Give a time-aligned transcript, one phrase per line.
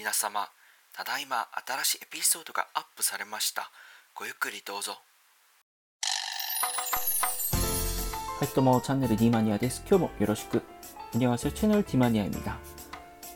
[0.00, 0.48] 皆様
[0.92, 3.70] ただいま新しいエピソードがアップされました
[4.14, 4.98] ごゆっくりどうぞ
[8.38, 9.82] はい、どうも、チャンネル D マニアです。
[9.88, 10.62] 今日もよろしく。
[11.14, 12.58] 안녕하세요、チャンネル D 마니아입니다。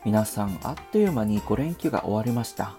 [0.05, 2.77] 皆さん、あっという間に5連休が終わりました。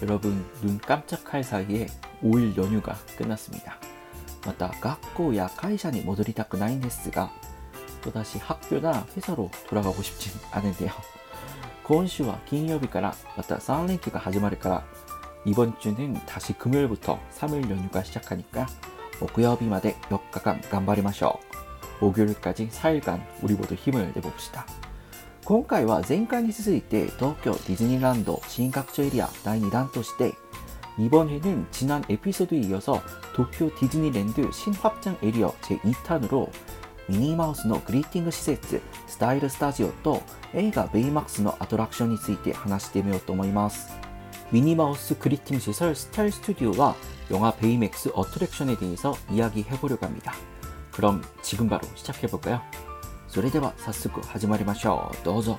[0.00, 3.78] 여러분눈깜짝할사이에5일 연휴가 끝났습니다。
[4.44, 7.30] また、学校や会社に戻りたくないんですが、
[8.02, 10.90] 또다시학교나회사로돌아가고싶진않은데요。
[11.90, 14.82] 今週は金曜日からまた3連休が始まるから、
[15.46, 18.66] 이번주는다시금요일부터3일 연휴가シ작하니까
[19.20, 21.40] 木曜日まで4日間頑張りましょ
[22.00, 22.00] う。
[22.00, 24.66] 목요일까지4일간우리모두힘을내봅시다
[25.44, 30.34] 今回は前回に続いて東京ディズニーランド新拡張エリア第2弾として
[30.98, 33.00] 이번에는 지난 에피소드에 이어서
[33.34, 36.50] 도쿄 디즈니랜드 신확장 에리어 제2탄으로
[37.08, 40.22] 미니마우스의 그리팅그 시세츠 스타일 스타지오 또
[40.54, 43.92] 映画 베이막스의 아트랙션 について話してみようと思います
[44.50, 46.94] 미니마우스 그리팅 시설 스타일 스튜디오와
[47.30, 50.32] 영화 베이맥스 어트랙션에 대해서 이야기해보려고 합니다.
[50.92, 52.60] 그럼 지금 바로 시작해볼까요?
[53.28, 55.24] それでは早速始まりましょう。
[55.24, 55.58] どうぞ。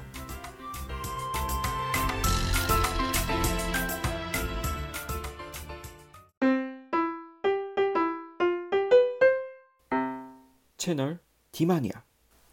[10.78, 11.20] 채널
[11.52, 12.04] 디마니아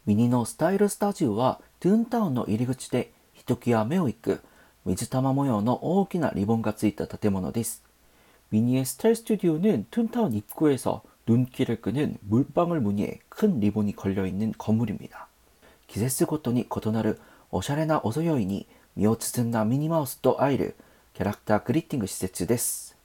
[0.05, 4.41] 미니노 스타일 스타지오와 둔타운の 入り口でひときわ目を引く
[4.85, 7.83] 水玉模様の大きなリボンがついた建物です。
[8.49, 15.27] 미니의 스타일 스튜디오는 툰타운 입구에서 눈길을 끄는 물방울 무늬의 큰 리본이 걸려있는 건물입니다.
[15.87, 17.17] 기세스 고토니 거토나르
[17.49, 20.73] 오샤레나 오소요이니 미오包んだ 미니마우스도 아이르
[21.13, 22.95] 캐릭터 그리팅그 시세츠 데스.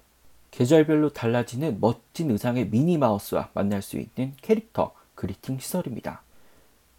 [0.50, 6.22] 계절별로 달라지는 멋진 의상의 미니마우스와 만날 수 있는 캐릭터 그리팅 시설입니다.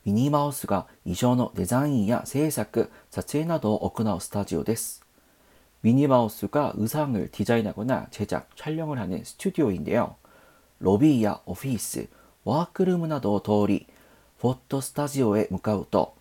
[0.03, 2.71] 미니마우스가 이전의 디자인이야 제작,
[3.09, 5.01] 撮影などを行う 스타지오 데스.
[5.81, 10.15] 미니마우스가 의상을 디자인하거나 제작, 촬영을 하는 스튜디오인데요.
[10.79, 12.07] 로비야 오피스,
[12.43, 13.87] 워크룸 などを通り
[14.39, 16.15] 포토 스타지오에 向かうと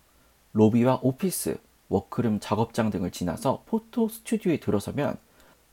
[0.53, 1.57] 로비와 오피스,
[1.89, 5.17] 워크룸 작업장 등을 지나서 포토 스튜디오에 들어서면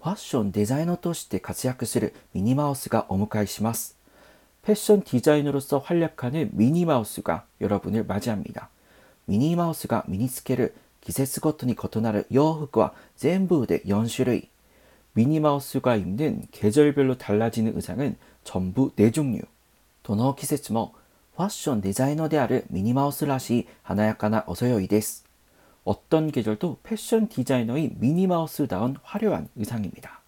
[0.02, 3.96] 패션 디자이너 として活躍する 미니마우스가 お迎えします.
[4.63, 8.69] 패션 디자이너로서 활약하는 미니마우스가 여러분을 맞이합니다.
[9.25, 14.47] 미니마우스가 미니스케를 기세스 거토니 거토나를 여흑과 젠부대 연슈레이
[15.13, 18.16] 미니마우스가 입는 계절별로 달라지는 의상은
[18.46, 19.41] 전부 네 종류.
[20.01, 20.94] 도너 기세츠모
[21.38, 25.25] 패션 디자이너 대아르 미니마우스라시 하나야카나 어서요이です.
[25.84, 30.22] 어떤 계절도 패션 디자이너인 미니마우스다운 화려한 의상입니다.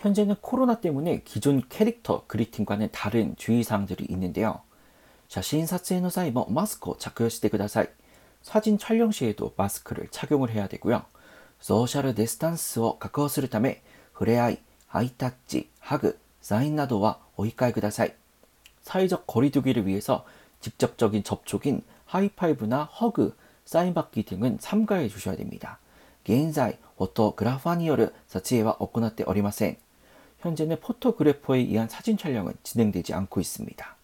[0.00, 4.60] 현재는 코로나 때문에 기존 캐릭터 그리팅과는 다른 주의사항들이 있는데요.
[5.28, 7.88] 写真撮影の際もマスクを着用してください.
[8.42, 11.04] 사진 촬영 시에도 마스크를 착용을 해야 되고요.
[11.58, 13.82] 소셜 디스턴스를 確保するため、
[14.12, 14.58] 触れ合い,
[14.88, 18.14] 하이타치, 하그, 사인 などは 오이카이ください.
[18.82, 20.24] 사회적 거리두기를 위해서
[20.60, 25.80] 직접적인 접촉인 하이파이브나 허그, 사인 받기 등은 삼가해 주셔야 됩니다.
[26.22, 29.76] 現在、フォトグラファーによる撮影は行っておりません.
[30.41, 33.95] 현재는 포토그래퍼에 의한 사진 촬영은 진행되지 않고 있습니다.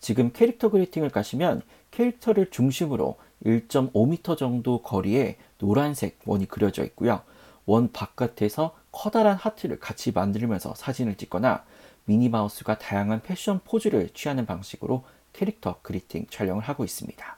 [0.00, 7.22] 지금 캐릭터 그리팅을 가시면 캐릭터를 중심으로 1.5m 정도 거리에 노란색 원이 그려져 있고요.
[7.66, 11.64] 원 바깥에서 커다란 하트를 같이 만들면서 사진을 찍거나
[12.06, 15.04] 미니마우스가 다양한 패션 포즈를 취하는 방식으로
[15.34, 17.36] 캐릭터 그리팅 촬영을 하고 있습니다.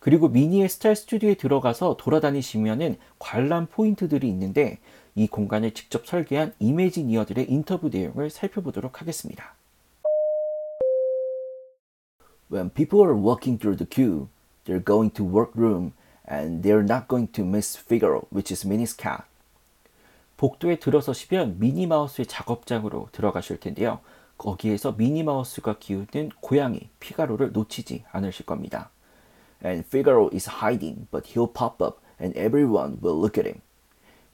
[0.00, 4.78] 그리고 미니의 스타일 스튜디오에 들어가서 돌아다니시면은 관람 포인트들이 있는데
[5.16, 9.56] 이 공간을 직접 설계한 이미지니어들의 인터뷰 내용을 살펴보도록 하겠습니다.
[12.52, 14.28] When people are walking through the queue,
[14.66, 15.92] they're going to workroom
[16.30, 19.24] and they're not going to miss Figaro, which is Minnie's cat.
[20.36, 24.00] 복도에 들어서시면 미니마우스의 작업장으로 들어가실 텐데요.
[24.36, 28.90] 거기에서 미니마우스가 키우는 고양이 피가로를 놓치지 않으실 겁니다.
[29.64, 33.62] And Figaro is hiding, but he'll pop up and everyone will look at him.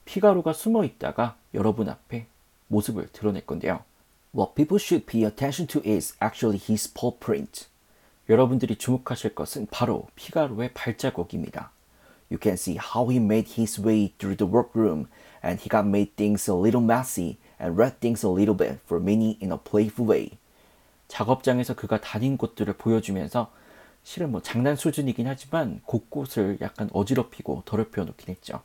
[0.05, 2.27] 피가로가 숨어 있다가 여러분 앞에
[2.67, 3.83] 모습을 드러낼 건데요.
[4.35, 7.67] What people should pay attention to is actually his paw print.
[8.29, 11.71] 여러분들이 주목하실 것은 바로 피가로의 발자국입니다.
[12.31, 15.07] You can see how he made his way through the workroom
[15.43, 19.01] and he got made things a little messy and read things a little bit for
[19.01, 20.39] Minnie in a playful way.
[21.07, 23.51] 작업장에서 그가 다닌 곳들을 보여주면서
[24.03, 28.61] 실은 뭐 장난 수준이긴 하지만 곳곳을 약간 어지럽히고 더럽혀 놓긴 했죠.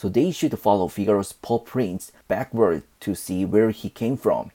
[0.00, 4.48] So they should follow Figaro's paw prints backward to see where he came from.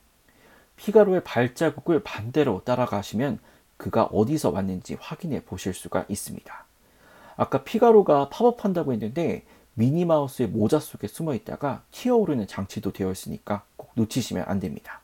[0.76, 3.38] 피가로의 발자국을 반대로 따라가시면
[3.78, 6.66] 그가 어디서 왔는지 확인해 보실 수가 있습니다.
[7.38, 9.46] 아까 피가로가 팝업한다고 했는데
[9.76, 15.02] 미니마우스의 모자 속에 숨어 있다가 튀어오르는 장치도 되어 있으니까 꼭 놓치시면 안 됩니다.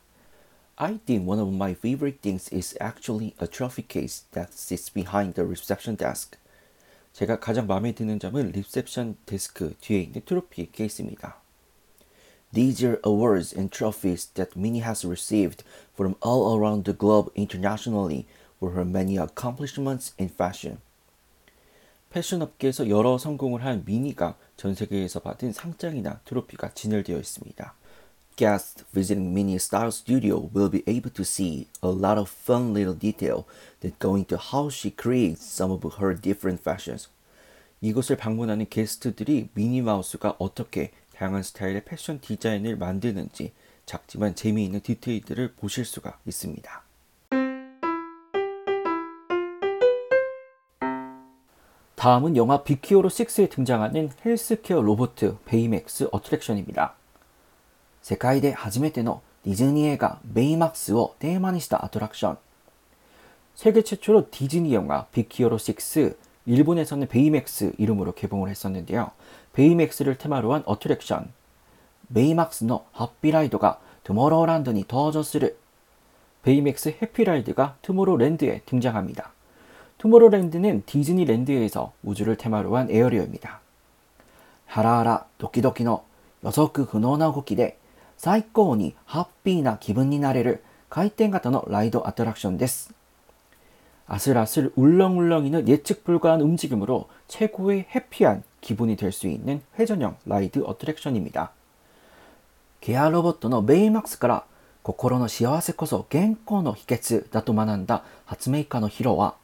[0.74, 5.34] I think one of my favorite things is actually a trophy case that sits behind
[5.34, 6.36] the reception desk.
[7.12, 11.36] 제가 가장 마음에 드는 점은 리셉션 데스크 뒤에 있는 트로피 케이스입니다.
[12.54, 15.64] These are awards and trophies that Minnie has received
[15.94, 18.26] from all around the globe internationally
[18.58, 20.78] for her many accomplishments in fashion.
[22.10, 27.74] 패션 업계에서 여러 성공을 한 미니가 전 세계에서 받은 상장이나 트로피가 진열되어 있습니다.
[28.36, 32.94] Guests visiting Minnie Style Studio will be able to see a lot of fun little
[32.94, 33.44] detail
[33.80, 37.08] that go into how she creates some of her different fashions.
[37.80, 43.52] 이곳을 방문하는 게스트들이 미니 마우스가 어떻게 다양한 스타일의 패션 디자인을 만드는지
[43.86, 46.82] 작지만 재미있는 디테일들을 보실 수가 있습니다.
[51.96, 55.14] 다음은 영화 빅히어로 6에 등장하는 헬스케어 로봇
[55.44, 57.01] 베이맥스 어트랙션입니다.
[58.01, 62.37] 世界で初めてのディズニー映画ベイマックスをテーマにしたアトラクション
[63.55, 69.11] 세계 최초로 디즈니 영화 비키오로 6 일본에서는 베이맥스 이름으로 개봉을 했었는데요.
[69.53, 71.33] 베이맥스를 테마로 한 어트랙션
[72.13, 75.57] 베이맥스の 하피라이드가 투모로우랜드니 登場する
[76.43, 79.31] 베이맥스 해피라이드가 투모로우랜드에 등장합니다.
[79.97, 83.59] 투모로우랜드는 디즈니랜드에서 우주를 테마로 한 에어리어입니다.
[84.67, 85.99] 하라하라 도키도키의
[86.43, 87.77] 予測不能な動きで
[88.21, 92.93] 最高にハッピーな気分になれる回転型のライドアトラクションです。
[94.07, 101.51] 아슬아슬 울렁울렁이는 예측 불가한 움직임으로 최고의 해피한 기분이 될 수 있는 회전형 라이드 어트랙션입니다.
[102.79, 104.45] 계아 로봇の ベイマックスから
[104.81, 109.35] 心の幸せこそ健康の秘訣だと学んだ発明家のヒロは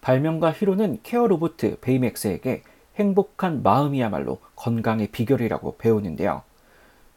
[0.00, 2.64] 발명가 히로는 케어 로봇 베이맥스에게
[2.96, 6.42] 행복한 마음이야말로 건강의 비결이라고 배우는데요.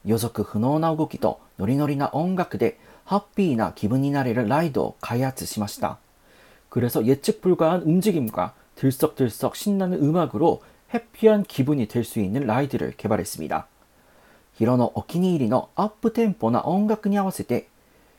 [0.06, 5.98] 予測不能な動きとノリノリな音楽でハッピーな気分になれるライドを開発しました.
[6.70, 10.62] 그래서 예측 불가한 움직임과 들썩들썩 신나는 음악으로
[10.94, 13.68] 해피한 기분이 될 수 있는 라이드를 개발했습니다.
[14.56, 17.68] 히로의 오키니일의 업템포나 음악에 合わせて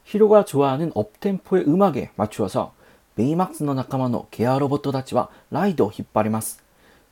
[0.05, 2.72] 히로가 좋아하는 업템포의 음악에 맞추어서
[3.16, 6.62] 베이막스의 仲間の ケア 로봇たちは 라이드を引っ張ります.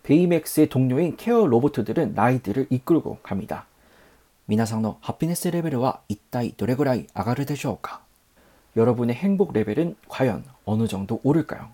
[0.04, 3.66] 베이맥스의 동료인 케어 로봇들은 라이드를 이끌고 갑니다.
[4.48, 8.00] 皆さんのハピネスレベルは一体どれぐらい上がるでしょうか
[8.76, 11.70] 여러분의 행복 레벨은 과연 어느 정도 오를까요?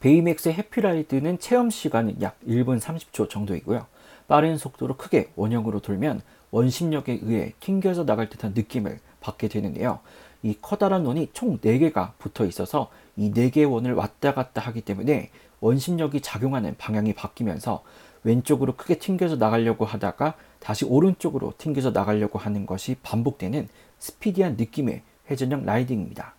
[0.00, 3.86] 베이맥스의 해피라이드는 체험 시간은 약 1분 30초 정도이고요.
[4.28, 10.00] 빠른 속도로 크게 원형으로 돌면 원심력에 의해 튕겨져 나갈 듯한 느낌을 받게 되는데요.
[10.42, 15.30] 이 커다란 원이 총 4개가 붙어 있어서 이 4개의 원을 왔다 갔다 하기 때문에
[15.60, 17.82] 원심력이 작용하는 방향이 바뀌면서
[18.23, 23.67] 왼쪽으로 크게 튕겨져 나가려고 하다가 다시 오른쪽으로 튕겨져 나가려고 하는 것이 반복되는
[23.99, 26.33] 스피디한 느낌의 회전형 라이딩입니다.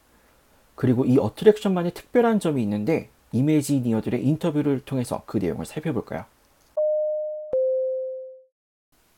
[0.75, 6.25] 그리고 이 어트랙션만의 특별한 점이 있는데 이미지니어들의 인터뷰를 통해서 그 내용을 살펴볼까요?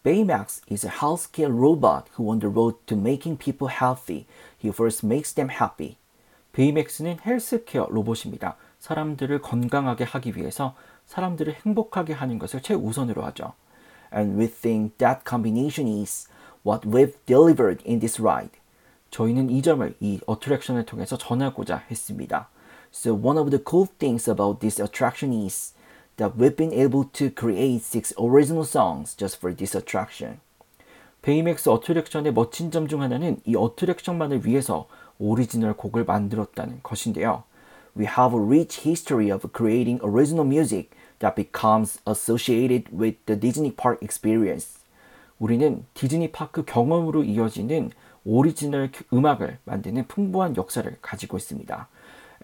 [0.03, 4.26] Baymax is a healthcare robot who on the road to making people healthy.
[4.58, 5.97] He first makes them happy.
[6.53, 8.56] 베이맥스는 헬스케어 로봇입니다.
[8.79, 10.75] 사람들을 건강하게 하기 위해서
[11.12, 13.54] 사람들을 행복하게 하는 것을 최우선으로 하죠.
[14.14, 16.28] And we think that combination is
[16.66, 18.52] what we've delivered in this ride.
[19.12, 22.50] 저희는 이 점을 이 어트랙션을 통해서 전하고자 했습니다.
[22.92, 25.74] So one of the cool things about this attraction is
[26.18, 30.40] that we've been able to create six original songs just for this attraction.
[31.21, 34.88] 베이맥스 어트랙션의 멋진 점 중 하나는 이 어트랙션만을 위해서
[35.19, 37.44] 오리지널 곡을 만들었다는 것인데요.
[37.97, 40.90] We have a rich history of creating original music
[41.22, 44.82] that becomes associated with the Disney Park experience.
[45.38, 47.91] 우리는 디즈니 파크 경험으로 이어지는
[48.24, 51.88] 오리지널 음악을 만드는 풍부한 역사를 가지고 있습니다.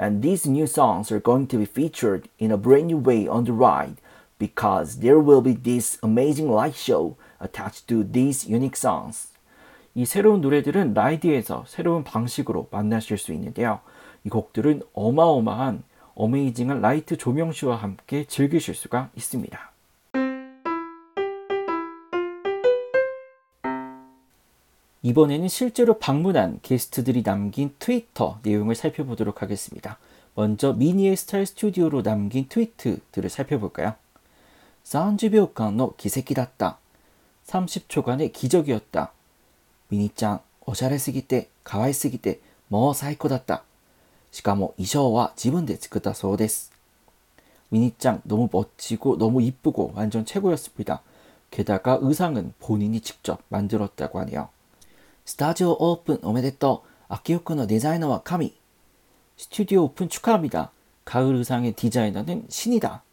[0.00, 3.44] And these new songs are going to be featured in a brand new way on
[3.44, 3.96] the ride
[4.38, 9.28] because there will be this amazing light show attached to these unique songs.
[9.94, 13.80] 이 새로운 노래들은 ride에서 새로운 방식으로 만나실 수 있는데요.
[14.24, 15.82] 이 곡들은 어마어마한
[16.17, 19.71] 어메이징한 라이트 조명쇼와 함께 즐기실 수가 있습니다.
[25.01, 29.97] 이번에는 실제로 방문한 게스트들이 남긴 트위터 내용을 살펴보도록 하겠습니다.
[30.33, 33.95] 먼저 미니의 스타일 스튜디오로 남긴 트위트들을 살펴볼까요?
[34.85, 36.77] 30秒間の 기색이다.
[37.45, 39.11] 30초간의 기적이었다.
[39.89, 42.39] 미니짱, おしゃれすぎて、可愛すぎて、
[42.69, 43.63] もう最高だった。
[44.37, 46.71] しかも衣装は自分で作ったそうです。
[47.69, 51.01] 미니짱 너무 멋지고 너무 이쁘고 완전 최고였습니다.
[51.49, 54.49] 게다가 의상은 본인이 직접 만들었다고 하네요.
[55.25, 58.53] 스타디오 오픈 오메데또 아키요코의 디자이너와 카미
[59.37, 60.71] 스튜디오 오픈 축하합니다.
[61.05, 63.03] 가을 의상의 디자이너는 신이다.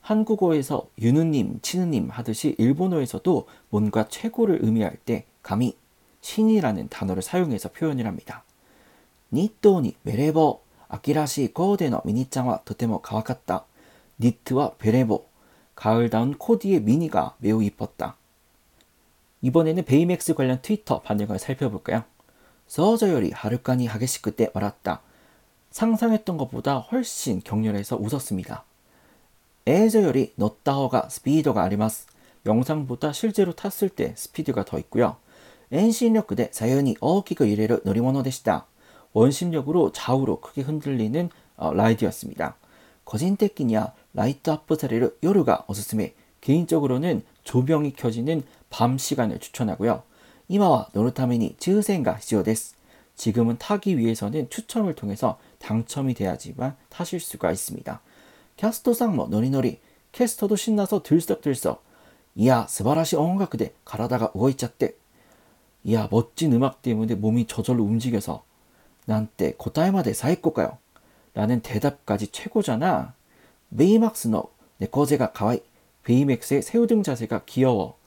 [0.00, 5.76] 한국어에서 유느님, 치느님 하듯이 일본어에서도 뭔가 최고를 의미할 때 감히
[6.20, 8.44] 신이라는 단어를 사용해서 표현을 합니다.
[9.32, 13.64] 니토니 베레보 아키라시 코데의 미니짱와 とても可愛かった.
[14.20, 15.26] 니트와 베레보
[15.74, 18.16] 가을다운 코디의 미니가 매우 이뻤다.
[19.42, 22.04] 이번에는 베이맥스 관련 트위터 반응을 살펴볼까요?
[22.68, 25.00] 서저열이 하루까니 하게시크때 말았다.
[25.70, 28.64] 상상했던 것보다 훨씬 격렬해서 웃었습니다.
[29.66, 32.06] 에저열이 넣다허가 스피드가 아리마스.
[32.46, 35.16] 영상보다 실제로 탔을 때 스피드가 더 있고요.
[35.72, 38.66] 엔신력で 사연이 어기가 이래를 노리모노でした.
[39.13, 42.55] 원심력으로 좌우로 크게 흔들리는 어, ride였습니다.
[43.05, 50.03] 個人的にはライトアップされる夜がおすすめ 개인적으로는 조명이 켜지는 밤 시간을 추천하고요.
[50.47, 52.75] 이마와 노르타메니 즈센가 시오데스.
[53.15, 58.01] 지금은 타기 위해서는 추첨을 통해서 당첨이 돼야지만 타실 수가 있습니다.
[58.55, 59.79] 캐스터상 뭐 노리노리
[60.11, 61.83] 캐스터도 신나서 들썩들썩
[62.35, 64.93] 이야 스바라시 엉각그대 가라다가 우어있 짰대
[65.83, 68.43] 이야 멋진 음악 때문에 몸이 저절로 움직여서
[69.09, 70.77] 난때 고타에마데 사이코가요
[71.33, 73.15] 라는 대답까지 최고잖아
[73.75, 74.43] 베이막스의
[74.77, 75.61] 네코제가 가와이
[76.03, 77.97] 베이맥스의 새우등 자세가 귀여워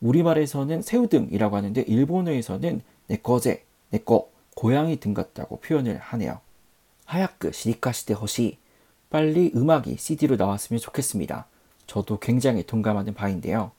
[0.00, 6.40] 우리말에서는 새우등이라고 하는데 일본어에서는 네코제, 네코, 고양이 등 같다고 표현을 하네요.
[7.04, 8.58] 하얗그 시리카시대 호시
[9.10, 11.46] 빨리 음악이 CD로 나왔으면 좋겠습니다.
[11.86, 13.72] 저도 굉장히 동감하는 바인데요.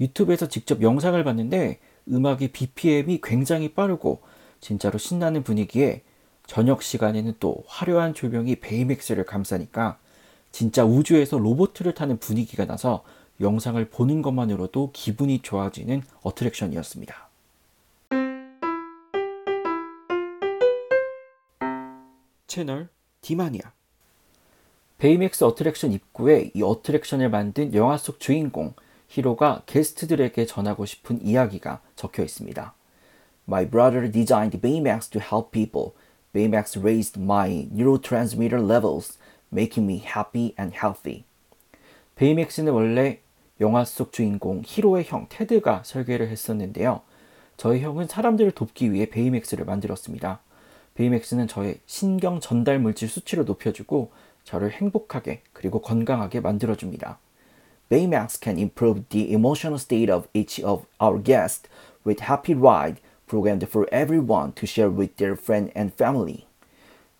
[0.00, 1.78] 유튜브에서 직접 영상을 봤는데
[2.08, 4.22] 음악의 BPM이 굉장히 빠르고
[4.60, 6.02] 진짜로 신나는 분위기에
[6.46, 9.98] 저녁 시간에는 또 화려한 조명이 베이맥스를 감싸니까
[10.52, 13.04] 진짜 우주에서 로보트를 타는 분위기가 나서
[13.40, 17.28] 영상을 보는 것만으로도 기분이 좋아지는 어트랙션이었습니다.
[22.46, 22.88] 채널
[23.20, 23.72] 디마니아
[24.98, 28.74] 베이맥스 어트랙션 입구에 이 어트랙션을 만든 영화 속 주인공
[29.08, 32.74] 히로가 게스트들에게 전하고 싶은 이야기가 적혀 있습니다.
[33.50, 35.96] My brother designed Baymax to help people.
[36.32, 39.18] Baymax raised my neurotransmitter levels,
[39.50, 41.24] making me happy and healthy.
[42.14, 43.18] 베이맥스는 원래
[43.60, 47.00] 영화 속 주인공 히로의 형 테드가 설계를 했었는데요.
[47.56, 50.38] 저희 형은 사람들을 돕기 위해 베이맥스를 만들었습니다.
[50.94, 54.12] 베이맥스는 저의 신경 전달 물질 수치를 높여주고
[54.44, 57.18] 저를 행복하게 그리고 건강하게 만들어줍니다.
[57.88, 61.68] Baymax can improve the emotional state of each of our guests
[62.06, 63.00] with Happy Ride
[63.30, 66.46] programmed for everyone to share with their friend and family.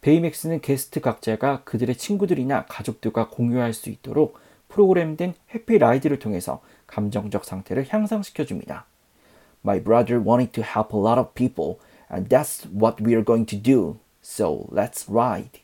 [0.00, 4.38] 베이맥스는 게스트 각자가 그들의 친구들이나 가족들과 공유할 수 있도록
[4.68, 8.86] 프로그램된 해피 라이드를 통해서 감정적 상태를 향상시켜 줍니다.
[9.64, 11.78] My brother wanted to help a lot of people
[12.10, 13.98] and that's what we are going to do.
[14.20, 15.60] So let's ride.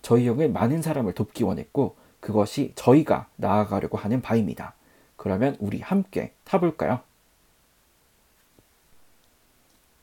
[0.00, 4.74] 저희 형은 많은 사람을 돕기 원했고 그것이 저희가 나아가려고 하는 바입니다.
[5.16, 7.00] 그러면 우리 함께 타볼까요?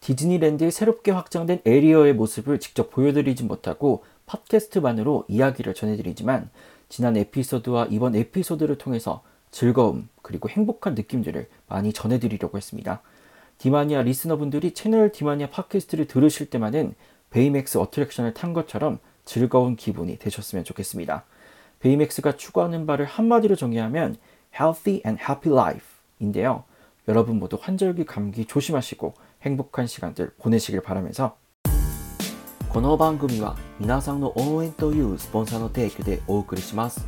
[0.03, 6.49] 디즈니랜드의 새롭게 확장된 area의 모습을 직접 보여드리지 못하고 팟캐스트만으로 이야기를 전해드리지만
[6.89, 13.01] 지난 에피소드와 이번 에피소드를 통해서 즐거움 그리고 행복한 느낌들을 많이 전해드리려고 했습니다.
[13.59, 16.95] 디마니아 listener분들이 채널 디마니아 팟캐스트를 들으실 때만은
[17.29, 21.23] 베이맥스 어트랙션을 탄 것처럼 즐거운 기분이 되셨으면 좋겠습니다.
[21.79, 24.17] 베이맥스가 추구하는 바를 한마디로 정의하면
[24.53, 25.87] healthy and happy life
[26.19, 26.65] 인데요.
[27.07, 31.36] 여러분 모두 환절기 감기 조심하시고 행복한 시간들 보내시길 바라면서
[32.68, 37.06] この番組は皆さんの応援というスポンサーの提供でお送りします。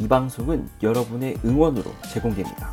[0.00, 2.70] 이 방송은 여러분의 응원으로 제공됩니다.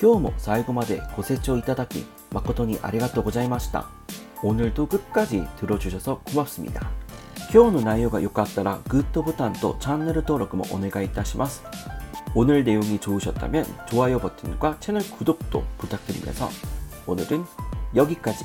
[0.00, 3.88] 今日も最後までご清聴いただき誠にありがとうございました.
[4.42, 6.90] 오늘도 끝까지 들어주셔서 고맙습니다.
[7.52, 11.62] 今日の内容が良かったらグッドボタンとチャンネル登録もお願いいたします.
[12.34, 16.50] 오늘 내용이 좋으셨다면 좋아요 버튼과 채널 구독도 부탁드리면서
[17.06, 17.46] 오늘은
[17.94, 18.44] 여기까지.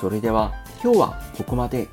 [0.00, 1.88] それでは今日はここまで。